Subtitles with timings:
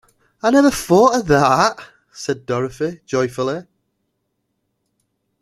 [0.41, 1.79] I never thought of that!
[2.11, 3.67] said Dorothy, joyfully.